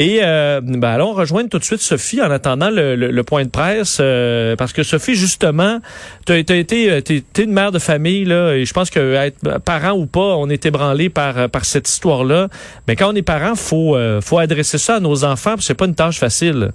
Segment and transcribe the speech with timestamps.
[0.00, 3.98] Et euh, ben allons rejoindre tout de suite Sophie en attendant le, point de presse,
[4.00, 5.78] euh, parce que Sophie, justement,
[6.24, 9.58] tu as, été euh, t'es, une mère de famille, là, et je pense que être
[9.58, 12.48] parent ou pas, on est ébranlé par, par cette histoire-là.
[12.88, 15.84] Mais quand on est parent, faut, euh, faut adresser ça à nos enfants, c'est pas
[15.84, 16.72] une tâche facile.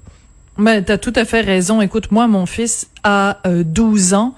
[0.57, 1.81] Mais t'as tout à fait raison.
[1.81, 4.35] Écoute, moi, mon fils a 12 euh, ans.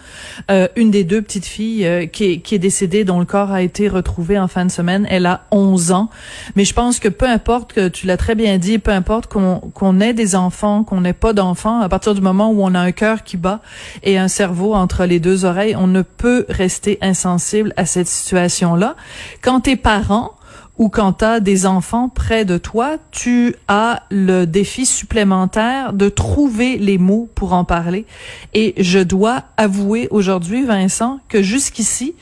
[0.49, 3.51] Euh, une des deux petites filles euh, qui, est, qui est décédée, dont le corps
[3.51, 6.09] a été retrouvé en fin de semaine, elle a 11 ans.
[6.55, 9.59] Mais je pense que peu importe, que tu l'as très bien dit, peu importe qu'on
[9.73, 12.79] qu'on ait des enfants, qu'on n'ait pas d'enfants, à partir du moment où on a
[12.79, 13.61] un cœur qui bat
[14.03, 18.95] et un cerveau entre les deux oreilles, on ne peut rester insensible à cette situation-là.
[19.41, 20.36] Quand t'es parent,
[20.77, 26.09] ou quand tu as des enfants près de toi, tu as le défi supplémentaire de
[26.09, 28.05] trouver les mots pour en parler.
[28.53, 32.15] Et je dois avouer aujourd'hui, Vincent, que jusqu'ici,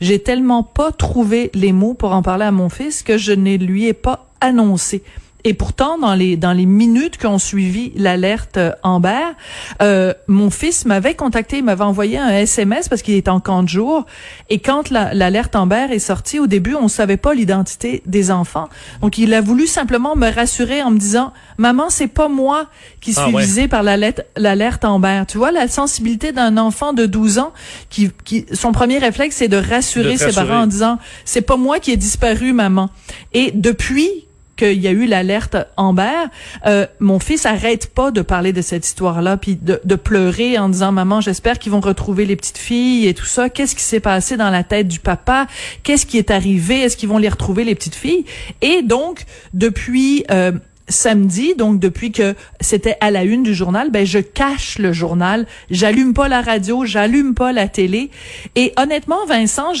[0.00, 3.56] j'ai tellement pas trouvé les mots pour en parler à mon fils que je ne
[3.56, 5.02] lui ai pas annoncé.
[5.44, 9.32] Et pourtant, dans les dans les minutes qui ont suivi l'alerte euh, Amber,
[9.80, 13.62] euh, mon fils m'avait contacté, il m'avait envoyé un SMS parce qu'il est en camp
[13.62, 14.06] de jour.
[14.50, 18.68] Et quand l'alerte Amber est sortie, au début, on savait pas l'identité des enfants.
[19.00, 22.66] Donc, il a voulu simplement me rassurer en me disant, maman, c'est pas moi
[23.00, 25.24] qui ah suis visé par l'alerte Amber.
[25.26, 27.52] Tu vois la sensibilité d'un enfant de 12 ans
[27.90, 31.80] qui, qui son premier réflexe c'est de rassurer ses parents en disant, c'est pas moi
[31.80, 32.90] qui ai disparu, maman.
[33.32, 34.26] Et depuis
[34.62, 36.26] qu'il y a eu l'alerte Amber,
[36.66, 40.68] euh, mon fils arrête pas de parler de cette histoire-là, puis de, de, pleurer en
[40.68, 43.48] disant maman, j'espère qu'ils vont retrouver les petites filles et tout ça.
[43.48, 45.46] Qu'est-ce qui s'est passé dans la tête du papa?
[45.82, 46.80] Qu'est-ce qui est arrivé?
[46.80, 48.24] Est-ce qu'ils vont les retrouver les petites filles?
[48.60, 50.52] Et donc depuis euh,
[50.88, 55.46] samedi, donc depuis que c'était à la une du journal, ben je cache le journal,
[55.70, 58.10] j'allume pas la radio, j'allume pas la télé.
[58.56, 59.72] Et honnêtement, Vincent,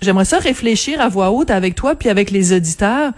[0.00, 3.12] j'aimerais ça réfléchir à voix haute avec toi puis avec les auditeurs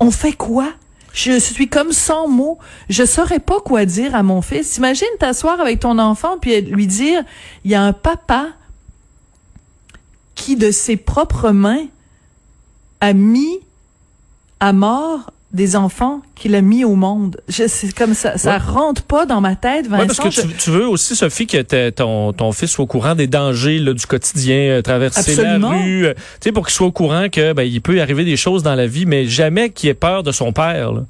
[0.00, 0.72] on fait quoi?
[1.12, 2.58] Je suis comme sans mots.
[2.88, 4.76] Je saurais pas quoi dire à mon fils.
[4.78, 7.22] Imagine t'asseoir avec ton enfant puis lui dire,
[7.64, 8.48] il y a un papa
[10.34, 11.86] qui de ses propres mains
[13.00, 13.60] a mis
[14.58, 17.40] à mort des enfants qu'il a mis au monde.
[17.48, 20.02] C'est comme ça, ça rentre pas dans ma tête, Vincent.
[20.02, 23.28] Ouais, parce que tu, veux aussi, Sophie, que ton, ton fils soit au courant des
[23.28, 26.92] dangers là, du quotidien, euh, traverser la rue, euh, tu sais, pour qu'il soit au
[26.92, 29.94] courant que ben, il peut arriver des choses dans la vie, mais jamais qu'il ait
[29.94, 30.92] peur de son père.
[30.92, 31.04] Là.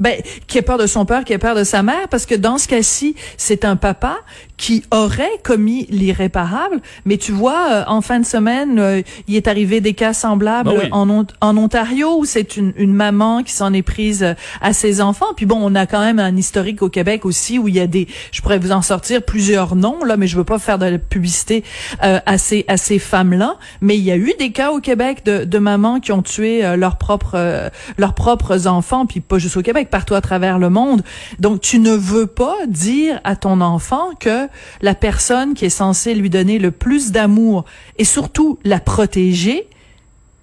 [0.00, 2.34] Ben, qui a peur de son père, qui a peur de sa mère, parce que
[2.34, 4.16] dans ce cas-ci, c'est un papa
[4.60, 6.82] qui aurait commis l'irréparable.
[7.06, 10.70] Mais tu vois, euh, en fin de semaine, euh, il est arrivé des cas semblables
[10.70, 14.74] ben en, en Ontario où c'est une, une, maman qui s'en est prise euh, à
[14.74, 15.32] ses enfants.
[15.34, 17.86] Puis bon, on a quand même un historique au Québec aussi où il y a
[17.86, 20.86] des, je pourrais vous en sortir plusieurs noms là, mais je veux pas faire de
[20.86, 21.64] la publicité
[22.00, 23.56] à ces à ces femmes-là.
[23.80, 26.76] Mais il y a eu des cas au Québec de, de mamans qui ont tué
[26.76, 31.02] leurs propres leurs propres enfants, puis pas juste au Québec partout à travers le monde.
[31.38, 34.48] Donc, tu ne veux pas dire à ton enfant que
[34.80, 37.64] la personne qui est censée lui donner le plus d'amour
[37.98, 39.68] et surtout la protéger,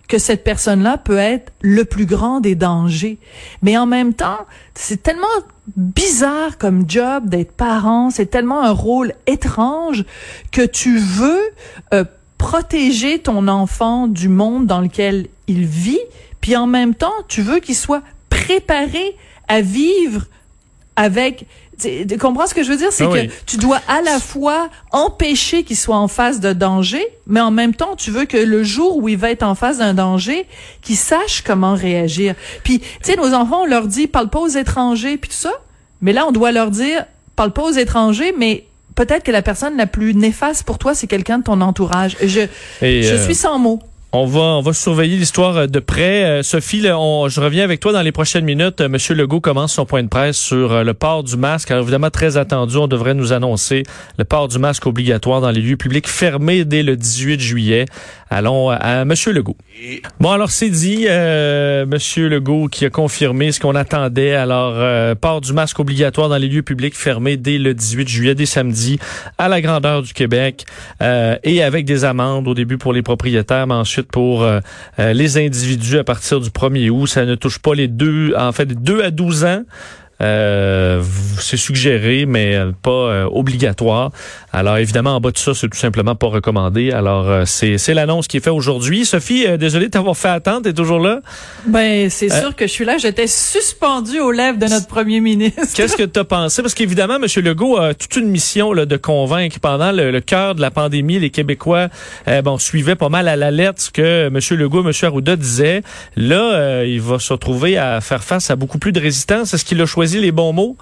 [0.08, 3.18] que cette personne-là peut être le plus grand des dangers.
[3.62, 5.28] Mais en même temps, c'est tellement
[5.76, 10.06] bizarre comme job d'être parent, c'est tellement un rôle étrange
[10.52, 11.42] que tu veux
[11.94, 12.06] euh,
[12.38, 16.00] protéger ton enfant du monde dans lequel il vit,
[16.40, 20.26] puis en même temps, tu veux qu'il soit préparé à vivre
[20.96, 21.46] avec
[21.80, 22.92] tu comprends ce que je veux dire?
[22.92, 27.06] C'est ah que tu dois à la fois empêcher qu'il soit en face de danger
[27.28, 29.78] mais en même temps tu veux que le jour où il va être en face
[29.78, 30.48] d'un danger
[30.82, 32.34] qu'il sache comment réagir.
[32.64, 35.54] Puis tu sais nos enfants on leur dit parle pas aux étrangers puis tout ça.
[36.02, 37.06] Mais là on doit leur dire
[37.36, 38.66] parle pas aux étrangers mais
[38.96, 42.18] peut-être que la personne la plus néfaste pour toi c'est quelqu'un de ton entourage.
[42.22, 42.48] Je
[42.82, 43.80] je euh, suis sans mots
[44.14, 46.24] on va, on va surveiller l'histoire euh, de près.
[46.24, 48.80] Euh, Sophie, je reviens avec toi dans les prochaines minutes.
[48.80, 51.72] Euh, Monsieur Legault commence son point de presse sur le port du masque.
[51.72, 53.84] Alors, évidemment, très attendu, on devrait nous annoncer
[54.18, 57.86] le port du masque obligatoire dans les lieux publics fermés dès le 18 juillet.
[58.30, 59.56] Allons à Monsieur Legault.
[60.20, 64.34] Bon, alors c'est dit, euh, Monsieur Legault qui a confirmé ce qu'on attendait.
[64.34, 68.46] Alors, port du masque obligatoire dans les lieux publics fermés dès le 18 juillet, dès
[68.46, 69.00] samedi,
[69.38, 70.66] à la grandeur du Québec,
[71.02, 73.68] et avec des amendes au début pour les propriétaires
[74.04, 74.48] pour
[74.98, 77.08] les individus à partir du 1er août.
[77.08, 79.64] Ça ne touche pas les deux, en fait, 2 à 12 ans.
[80.22, 81.04] Euh,
[81.40, 84.12] c'est suggéré, mais pas euh, obligatoire.
[84.52, 86.92] Alors évidemment, en bas de ça, c'est tout simplement pas recommandé.
[86.92, 89.06] Alors euh, c'est c'est l'annonce qui est faite aujourd'hui.
[89.06, 90.64] Sophie, euh, désolé de t'avoir fait attendre.
[90.64, 91.22] T'es toujours là?
[91.68, 92.98] Ben c'est sûr que je suis là.
[92.98, 95.62] J'étais suspendu aux lèvres de notre premier ministre.
[95.76, 96.62] Qu'est-ce que tu as pensé?
[96.62, 97.26] Parce qu'évidemment, M.
[97.44, 99.60] Legault a toute une mission là, de convaincre.
[99.60, 101.90] Pendant le, cœur de la pandémie, les Québécois
[102.44, 104.40] bon suivaient pas mal à la lettre ce que M.
[104.58, 104.92] Legault, M.
[105.04, 105.84] Arruda disaient.
[106.16, 109.54] Là, il va se retrouver à faire face à beaucoup plus de résistance.
[109.54, 110.78] Est-ce qu'il a choisi les bons mots?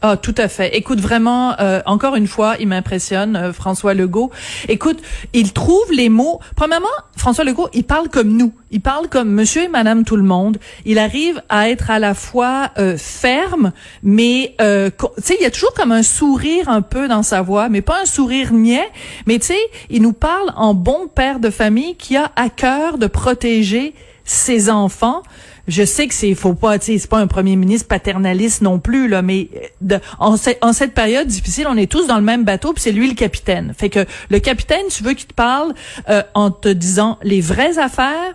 [0.00, 0.76] Ah, tout à fait.
[0.76, 4.30] Écoute, vraiment, euh, encore une fois, il m'impressionne, euh, François Legault.
[4.68, 5.00] Écoute,
[5.32, 6.38] il trouve les mots.
[6.54, 6.86] Premièrement,
[7.16, 8.52] François Legault, il parle comme nous.
[8.70, 10.58] Il parle comme Monsieur et Madame tout le monde.
[10.84, 13.72] Il arrive à être à la fois euh, ferme,
[14.04, 17.68] mais tu sais, il y a toujours comme un sourire un peu dans sa voix,
[17.68, 18.88] mais pas un sourire niais.
[19.26, 19.60] Mais tu sais,
[19.90, 24.70] il nous parle en bon père de famille qui a à cœur de protéger ses
[24.70, 25.22] enfants
[25.68, 29.22] je sais que c'est faut pas c'est pas un premier ministre paternaliste non plus là
[29.22, 29.48] mais
[29.80, 32.92] de, en, en, cette période difficile on est tous dans le même bateau puis c'est
[32.92, 33.74] lui le capitaine.
[33.76, 35.74] Fait que le capitaine tu veux qu'il te parle
[36.08, 38.34] euh, en te disant les vraies affaires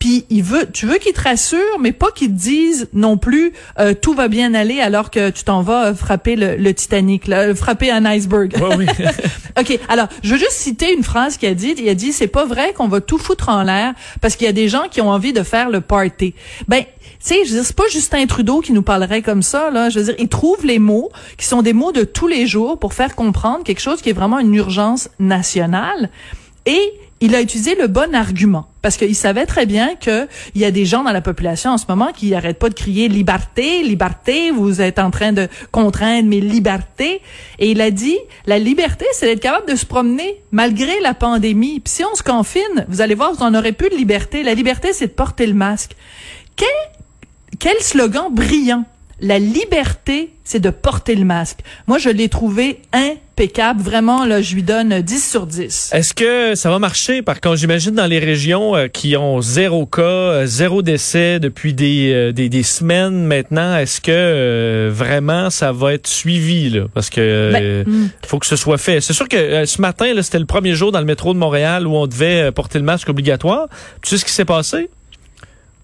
[0.00, 3.52] puis il veut, tu veux qu'il te rassure, mais pas qu'il te dise non plus
[3.78, 7.90] euh, tout va bien aller alors que tu t'en vas frapper le, Titanic, là, frapper
[7.90, 8.54] un iceberg.
[8.78, 8.86] oui.
[9.58, 11.74] ok, alors je veux juste citer une phrase qu'il a dit.
[11.76, 13.92] Il a dit c'est pas vrai qu'on va tout foutre en l'air
[14.22, 16.34] parce qu'il y a des gens qui ont envie de faire le party.
[16.66, 16.82] Ben
[17.20, 19.90] tu sais, je veux dire, c'est pas Justin Trudeau qui nous parlerait comme ça, là.
[19.90, 22.78] Je veux dire, il trouve les mots qui sont des mots de tous les jours
[22.78, 26.08] pour faire comprendre quelque chose qui est vraiment une urgence nationale.
[26.64, 30.64] Et il a utilisé le bon argument parce qu'il savait très bien que il y
[30.64, 33.82] a des gens dans la population en ce moment qui n'arrêtent pas de crier liberté,
[33.82, 37.20] liberté, vous êtes en train de contraindre mes libertés
[37.58, 41.80] et il a dit la liberté c'est d'être capable de se promener malgré la pandémie.
[41.80, 44.42] Puis si on se confine, vous allez voir, vous en aurez plus de liberté.
[44.42, 45.92] La liberté c'est de porter le masque.
[46.56, 46.68] Quel
[47.58, 48.84] quel slogan brillant
[49.20, 51.60] la liberté, c'est de porter le masque.
[51.86, 53.82] Moi, je l'ai trouvé impeccable.
[53.82, 55.90] Vraiment, là, je lui donne 10 sur 10.
[55.92, 57.22] Est-ce que ça va marcher?
[57.22, 61.74] Par contre, j'imagine dans les régions euh, qui ont zéro cas, euh, zéro décès depuis
[61.74, 66.70] des, euh, des, des, semaines maintenant, est-ce que vraiment ça va être suivi?
[66.70, 66.86] Là?
[66.94, 68.08] Parce que ben, hmm.
[68.26, 69.00] faut que ce soit fait.
[69.00, 71.94] C'est sûr que ce matin, c'était le premier jour dans le métro de Montréal où
[71.94, 73.68] on devait porter le masque obligatoire.
[74.02, 74.88] Tu sais ce qui s'est passé?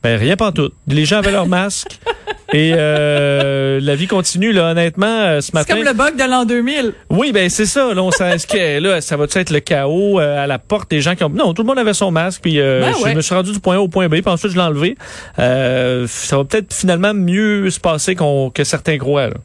[0.06, 0.70] Ben, rien pas tout.
[0.86, 1.98] Les gens avaient leur masque.
[2.52, 5.74] Et euh, la vie continue, là, honnêtement, euh, ce matin.
[5.74, 6.92] C'est comme le bug de l'an 2000.
[7.10, 7.92] Oui, ben c'est ça.
[7.92, 11.16] Là, on que, là, ça va être le chaos euh, à la porte des gens
[11.16, 11.28] qui ont.
[11.28, 12.42] Non, tout le monde avait son masque.
[12.42, 14.20] Puis ben je me suis rendu du point A au point B.
[14.20, 14.96] Puis ensuite, je l'ai enlevé.
[15.36, 19.30] ça va peut-être finalement mieux se passer qu'on que certains croient.
[19.30, 19.36] Là.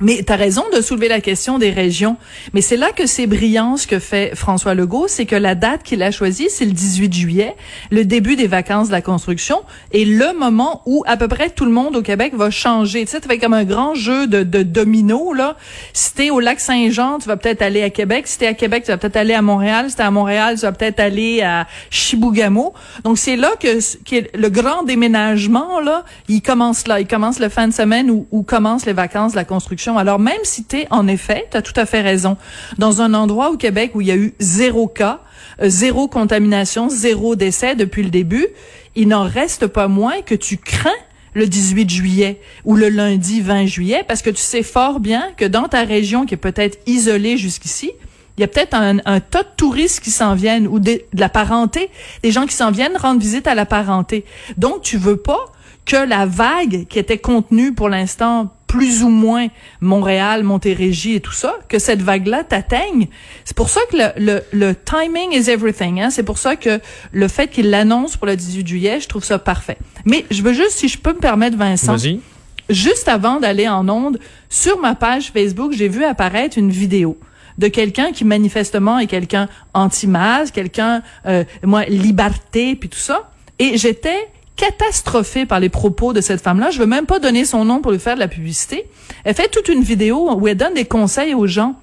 [0.00, 2.16] Mais tu as raison de soulever la question des régions.
[2.54, 5.82] Mais c'est là que c'est brillant ce que fait François Legault, c'est que la date
[5.82, 7.54] qu'il a choisie, c'est le 18 juillet,
[7.90, 9.62] le début des vacances de la construction,
[9.92, 13.04] et le moment où à peu près tout le monde au Québec va changer.
[13.04, 15.56] Tu sais, tu fais comme un grand jeu de, de domino, là.
[15.92, 18.26] Si t'es au lac Saint-Jean, tu vas peut-être aller à Québec.
[18.26, 19.90] Si t'es à Québec, tu vas peut-être aller à Montréal.
[19.90, 22.72] Si t'es à Montréal, tu vas peut-être aller à Chibougamau.
[23.04, 23.78] Donc c'est là que,
[24.36, 27.00] le grand déménagement, là, il commence là.
[27.00, 30.18] Il commence le fin de semaine où, où commencent les vacances de la construction alors
[30.18, 32.36] même si tu es, en effet, tu as tout à fait raison,
[32.78, 35.20] dans un endroit au Québec où il y a eu zéro cas,
[35.62, 38.46] euh, zéro contamination, zéro décès depuis le début,
[38.96, 40.90] il n'en reste pas moins que tu crains
[41.34, 45.44] le 18 juillet ou le lundi 20 juillet parce que tu sais fort bien que
[45.44, 47.92] dans ta région qui est peut-être isolée jusqu'ici,
[48.36, 51.90] il y a peut-être un, tas de touristes qui s'en viennent ou de, la parenté,
[52.22, 54.24] des gens qui s'en viennent rendre visite à la parenté.
[54.56, 55.52] Donc tu veux pas
[55.84, 59.48] que la vague qui était contenue pour l'instant plus ou moins
[59.80, 63.08] Montréal, Montérégie et tout ça, que cette vague-là t'atteigne.
[63.44, 66.00] C'est pour ça que le, le, timing is everything.
[66.00, 66.10] Hein?
[66.10, 69.40] C'est pour ça que le fait qu'il l'annonce pour le 18 juillet, je trouve ça
[69.40, 69.76] parfait.
[70.04, 71.96] Mais je veux juste, si je peux me permettre, Vincent,
[72.68, 77.18] juste avant d'aller en onde, sur ma page Facebook, j'ai vu apparaître une vidéo
[77.58, 83.32] de quelqu'un qui manifestement est quelqu'un anti-masque, quelqu'un, euh, moi, liberté, puis tout ça.
[83.58, 84.28] Et j'étais
[84.60, 86.70] catastrophée par les propos de cette femme-là.
[86.70, 88.86] Je veux même pas donner son nom pour lui faire de la publicité.
[89.24, 91.76] Elle fait toute une vidéo où elle donne des conseils aux gens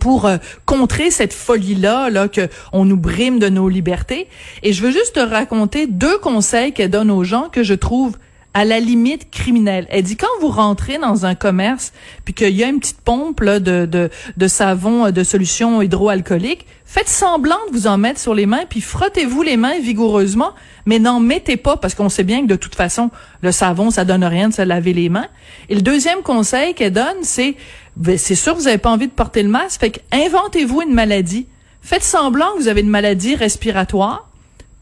[0.00, 4.26] pour euh, contrer cette folie-là, là, que on nous brime de nos libertés.
[4.64, 8.16] Et je veux juste te raconter deux conseils qu'elle donne aux gens que je trouve
[8.52, 9.86] à la limite criminelle.
[9.90, 11.92] Elle dit quand vous rentrez dans un commerce
[12.24, 13.88] puis qu'il y a une petite pompe là, de,
[14.36, 18.64] de, savon euh, de solution hydroalcoolique, faites semblant de vous en mettre sur les mains
[18.68, 20.52] puis frottez-vous les mains vigoureusement,
[20.84, 23.10] mais n'en mettez pas parce qu'on sait bien que de toute façon
[23.42, 25.28] le savon ça donne rien de se laver les mains.
[25.68, 27.56] Et le deuxième conseil qu'elle donne c'est
[27.96, 31.46] ben, c'est sûr vous avez pas envie de porter le masque, fait inventez-vous une maladie.
[31.82, 34.28] Faites semblant que vous avez une maladie respiratoire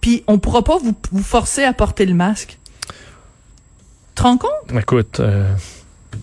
[0.00, 2.57] puis on pourra pas vous, vous forcer à porter le masque.
[4.18, 4.72] Te rends compte?
[4.76, 5.54] Écoute, euh,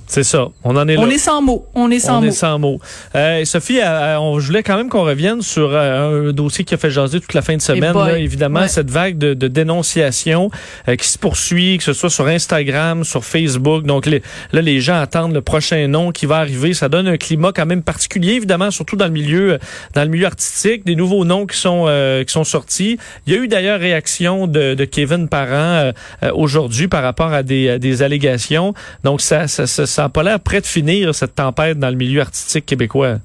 [0.07, 0.47] c'est ça.
[0.63, 1.01] On en est là.
[1.01, 1.65] On est sans mots.
[1.73, 2.27] On est sans on mots.
[2.27, 2.79] est sans mots.
[3.15, 6.73] Euh, Sophie, euh, on, je voulais quand même qu'on revienne sur euh, un dossier qui
[6.73, 7.91] a fait jaser toute la fin de semaine.
[7.93, 8.11] boy.
[8.11, 8.67] Là, évidemment, Ouais.
[8.67, 10.49] cette vague de, de dénonciation
[10.87, 13.83] euh, qui se poursuit, que ce soit sur Instagram, sur Facebook.
[13.85, 14.21] Donc les-
[14.53, 16.73] là, les gens attendent le prochain nom qui va arriver.
[16.73, 19.59] Ça donne un climat quand même particulier, évidemment, surtout dans le milieu,
[19.95, 20.85] dans le milieu artistique.
[20.85, 21.85] Des nouveaux noms qui sont
[22.25, 22.97] qui sont sortis.
[23.27, 25.91] Il y a eu d'ailleurs réaction de, de Kevin Parent
[26.33, 28.73] aujourd'hui par rapport à des, à des allégations.
[29.03, 31.95] Donc ça, ça, ça, ça a pas l'air près de finir cette tempête dans le
[31.95, 33.17] milieu artistique québécois.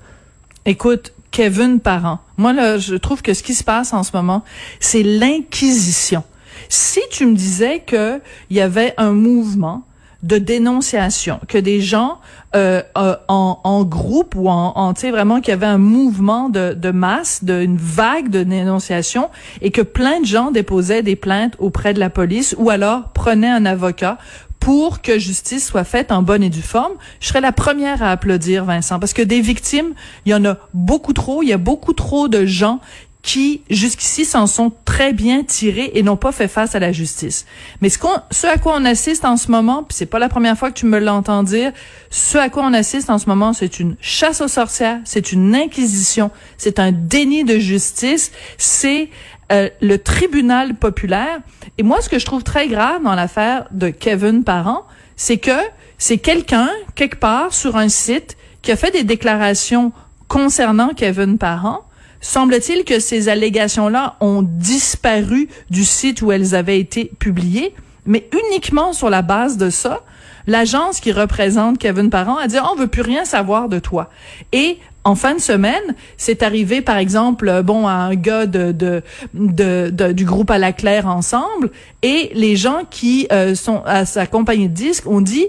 [0.66, 2.18] Écoute, Kevin Parent.
[2.36, 4.42] Moi, là, je trouve que ce qui se passe en ce moment,
[4.80, 6.24] c'est l'inquisition.
[6.68, 9.84] Si tu me disais que il y avait un mouvement
[10.22, 12.18] de dénonciation, que des gens
[12.54, 16.74] euh, euh, en, groupe ou en, tu sais vraiment qu'il y avait un mouvement de,
[16.74, 19.30] de masse, de, une vague de dénonciation,
[19.62, 23.48] et que plein de gens déposaient des plaintes auprès de la police ou alors prenaient
[23.48, 24.18] un avocat
[24.60, 28.10] pour que justice soit faite en bonne et due forme, je serais la première à
[28.10, 29.94] applaudir Vincent parce que des victimes,
[30.26, 32.80] il y en a beaucoup trop, il y a beaucoup trop de gens
[33.22, 37.46] qui jusqu'ici s'en sont très bien tirés et n'ont pas fait face à la justice.
[37.80, 37.98] Mais ce
[38.30, 40.78] ce à quoi on assiste en ce moment, puis c'est pas la première fois que
[40.78, 41.72] tu me l'entends dire,
[42.10, 45.54] ce à quoi on assiste en ce moment, c'est une chasse aux sorcières, c'est une
[45.54, 49.10] inquisition, c'est un déni de justice, c'est
[49.50, 51.40] euh, le tribunal populaire.
[51.78, 54.84] Et moi, ce que je trouve très grave dans l'affaire de Kevin Parent,
[55.16, 55.58] c'est que
[55.98, 59.92] c'est quelqu'un, quelque part, sur un site, qui a fait des déclarations
[60.28, 61.84] concernant Kevin Parent.
[62.20, 67.74] Semble-t-il que ces allégations-là ont disparu du site où elles avaient été publiées,
[68.06, 70.02] mais uniquement sur la base de ça,
[70.46, 74.10] l'agence qui représente Kevin Parent a dit on veut plus rien savoir de toi.
[74.52, 79.02] Et en fin de semaine, c'est arrivé par exemple euh, bon à un gars de-
[79.32, 81.70] du groupe à la Claire ensemble
[82.02, 85.46] et les gens qui euh, sont à sa compagnie de disques ont dit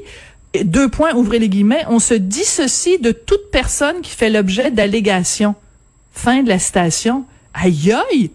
[0.64, 5.56] deux points ouvrez les guillemets, on se dissocie de toute personne qui fait l'objet d'allégations.
[6.12, 7.24] Fin de la citation.
[7.54, 8.32] Aïe aïe.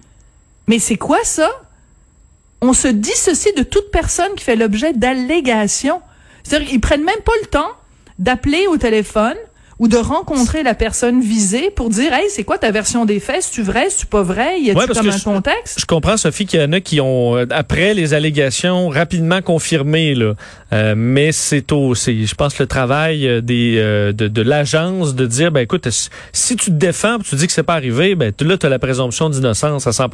[0.67, 1.51] Mais c'est quoi ça?
[2.63, 6.01] On se dissocie de toute personne qui fait l'objet d'allégations.
[6.47, 7.71] C'est-à-dire qu'ils prennent même pas le temps
[8.19, 9.35] d'appeler au téléphone
[9.79, 13.43] ou de rencontrer la personne visée pour dire hey c'est quoi ta version des faits?
[13.43, 13.89] C'est tu vrai?
[13.91, 14.59] C'est tu pas vrai?
[14.59, 15.79] Y a-t-il Ouais, comme un je- contexte?
[15.79, 20.15] Je comprends, Sophie, qu'il y en a qui ont, euh, après les allégations, rapidement confirmé,
[20.15, 20.33] là.
[20.73, 25.15] Euh, mais c'est au, c'est, je pense, le travail euh, des, euh, de, de l'agence
[25.15, 25.87] de dire, ben écoute,
[26.33, 28.79] si- tu te défends, tu dis que c'est pas arrivé, ben là, tu as la
[28.79, 30.09] présomption d'innocence à 100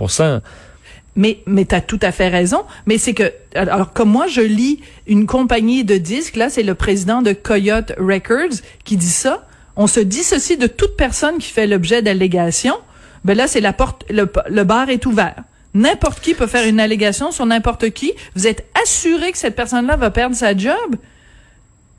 [1.15, 2.65] Mais, mais t'as tout à fait raison.
[2.87, 6.75] Mais c'est que, alors, comme moi, je lis une compagnie de disques, là, c'est le
[6.75, 9.47] président de Coyote Records qui dit ça.
[9.77, 12.77] On se dissocie de toute personne qui fait l'objet d'allégations.
[13.25, 14.25] Ben là, c'est la porte, le,
[14.65, 15.43] bar est ouvert.
[15.75, 18.13] N'importe qui peut faire une allégation sur n'importe qui.
[18.35, 20.97] Vous êtes assuré que cette personne-là va perdre sa job?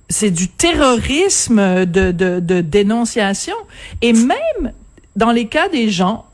[0.09, 3.55] C'est du terrorisme de, de dénonciation.
[4.01, 4.73] Et même
[5.15, 6.25] dans les cas des gens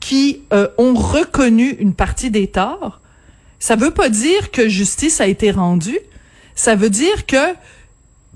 [0.00, 3.00] qui euh, ont reconnu une partie des torts,
[3.58, 5.98] ça veut pas dire que justice a été rendue.
[6.54, 7.54] Ça veut dire que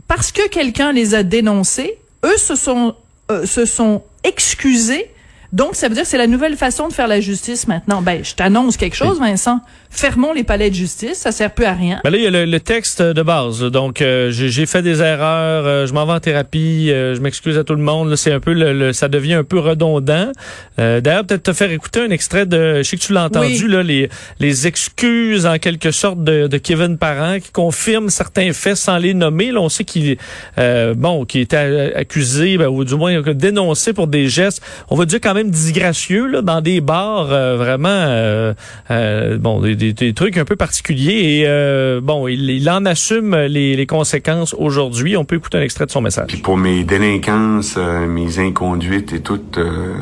[0.08, 2.96] parce que quelqu'un les a dénoncés, eux se sont
[3.30, 5.10] euh, se sont excusés.
[5.52, 8.00] Donc ça veut dire que c'est la nouvelle façon de faire la justice maintenant.
[8.02, 9.60] Ben je t'annonce quelque chose, Vincent.
[9.90, 12.00] Fermons les palais de justice, ça sert plus à rien.
[12.02, 13.60] Ben là, il y a le, le texte de base.
[13.60, 17.58] Donc, euh, j'ai fait des erreurs, euh, je m'en vais en thérapie, euh, je m'excuse
[17.58, 18.16] à tout le monde.
[18.16, 20.32] C'est un peu, le, le- ça devient un peu redondant.
[20.78, 23.66] Euh, D'ailleurs, peut-être te faire écouter un extrait de, je sais que tu l'as entendu,
[23.66, 23.70] Oui.
[23.70, 24.08] là, les,
[24.40, 29.12] les excuses en quelque sorte de, de Kevin Parent qui confirme certains faits sans les
[29.12, 29.52] nommer.
[29.52, 30.16] Là, on sait qu'il,
[30.56, 35.04] euh, bon, qui était accusé, ben, ou du moins dénoncé pour des gestes, on va
[35.04, 38.54] dire quand même disgracieux là, dans des bars euh, vraiment, euh,
[38.90, 41.42] euh, bon, des, trucs un peu particuliers.
[41.42, 45.16] Et bon, il, en assume les, conséquences aujourd'hui.
[45.16, 46.28] On peut écouter un extrait de son message.
[46.28, 49.40] Puis pour mes délinquances, mes inconduites et tout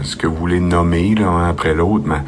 [0.02, 2.18] ce que vous voulez nommer là, un après l'autre, mais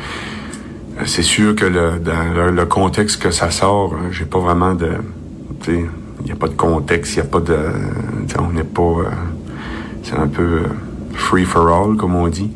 [1.07, 4.91] c'est sûr que le, dans le, contexte que ça sort, euh, j'ai pas vraiment de,
[5.69, 7.57] il y a pas de contexte, il y a pas de,
[8.39, 9.11] on n'est pas,
[10.03, 10.63] c'est un peu
[11.15, 12.51] free for all comme on dit,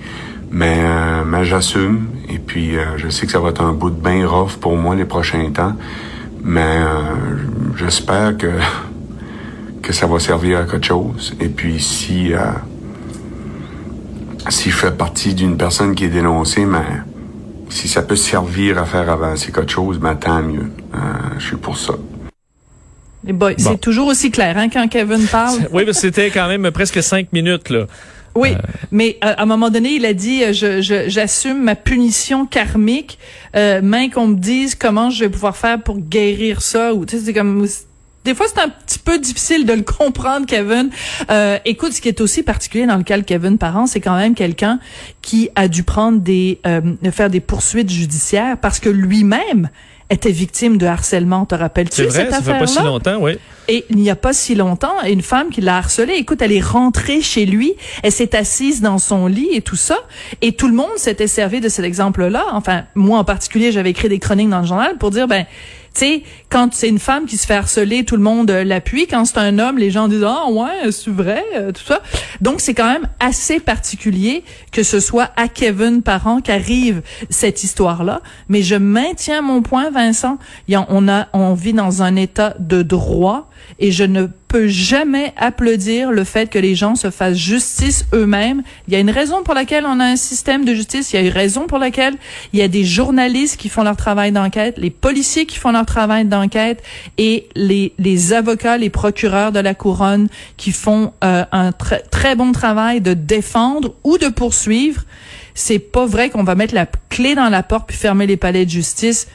[0.51, 3.91] mais, euh, mais j'assume et puis euh, je sais que ça va être un bout
[3.91, 5.75] de bain rough pour moi les prochains temps,
[6.43, 8.47] mais euh, j'espère que
[9.83, 11.35] que ça va servir à quelque chose.
[11.41, 12.39] Et puis si euh,
[14.49, 16.85] si je fais partie d'une personne qui est dénoncée, mais
[17.69, 20.71] si ça peut servir à faire avancer quelque chose, ben tant mieux.
[20.95, 20.99] Euh,
[21.39, 21.95] je suis pour ça.
[23.25, 23.55] Bon.
[23.59, 25.69] C'est toujours aussi clair hein, quand Kevin parle?
[25.73, 27.87] Oui, mais c'était quand même presque cinq minutes là.
[28.37, 28.51] Oui,
[28.91, 33.19] mais à un moment donné, il a dit je, j'assume ma punition karmique,
[33.57, 37.17] euh, main qu'on me dise comment je vais pouvoir faire pour guérir ça ou tu
[37.17, 37.67] sais c'est comme
[38.27, 40.91] des fois, c'est un petit peu difficile de le comprendre, Kevin.
[41.31, 44.17] Euh, écoute, ce qui est aussi particulier dans le cas de Kevin Parent, c'est quand
[44.17, 44.81] même quelqu'un
[45.23, 46.81] qui a dû prendre des, euh,
[47.13, 49.71] faire des poursuites judiciaires parce que lui-même
[50.11, 51.47] était victime de harcèlement.
[51.47, 52.37] Te rappelles-tu cette affaire-là?
[52.37, 53.39] Ça fait pas si longtemps, oui.
[53.69, 56.61] Et il n'y a pas si longtemps, une femme qui l'a harcelé, écoute, elle est
[56.61, 59.99] rentrée chez lui, elle s'est assise dans son lit et tout ça,
[60.41, 62.45] et tout le monde s'était servi de cet exemple-là.
[62.53, 65.47] Enfin, moi en particulier, j'avais écrit des chroniques dans le journal pour dire, ben,
[66.51, 69.07] quand c'est une femme qui se fait harceler, tout le monde euh, l'appuie.
[69.07, 72.03] Quand c'est un homme, les gens disent ah ouais, c'est vrai, euh, tout ça?
[72.41, 78.21] Donc c'est quand même assez particulier que ce soit à Kevin Parent qu'arrive cette histoire-là.
[78.49, 80.39] Mais je maintiens mon point, Vincent.
[80.69, 83.49] on vit dans un état de droit
[83.79, 88.63] et je ne peux jamais applaudir le fait que les gens se fassent justice eux-mêmes.
[88.89, 91.13] Il y a une raison pour laquelle on a un système de justice.
[91.13, 92.15] Il y a une raison pour laquelle
[92.53, 95.87] il y a des journalistes qui font leur travail d'enquête, les policiers qui font leur
[95.87, 96.83] travail d'enquête
[97.19, 102.53] et les, avocats, les procureurs de la couronne qui font euh, un très très bon
[102.53, 105.03] travail de défendre ou de poursuivre.
[105.55, 108.65] C'est pas vrai qu'on va mettre la clé dans la porte puis fermer les palais
[108.65, 109.27] de justice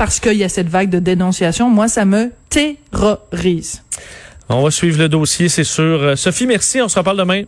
[0.00, 1.68] parce qu'il y a cette vague de dénonciation.
[1.68, 3.82] Moi, ça me terrorise.
[4.48, 6.02] On va suivre le dossier, c'est sûr.
[6.02, 6.80] Euh, Sophie, merci.
[6.80, 7.42] On se reparle demain.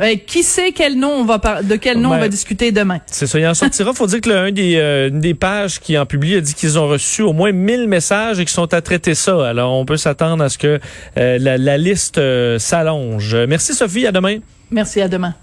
[0.00, 3.00] Euh, qui sait quel nom on va de quel nom on va discuter demain?
[3.06, 3.92] C'est ça, il en sortira.
[3.92, 6.78] Faut dire que l'un des euh, une des pages qui en publie a dit qu'ils
[6.78, 9.48] ont reçu au moins 1000 messages et qu'ils sont à traiter ça.
[9.48, 10.78] Alors on peut s'attendre à ce que
[11.16, 12.20] la, la, liste
[12.58, 13.34] s'allonge.
[13.48, 14.38] Merci Sophie, à demain.
[14.70, 15.34] Merci à demain.